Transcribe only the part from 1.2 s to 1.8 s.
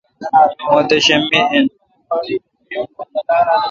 می این۔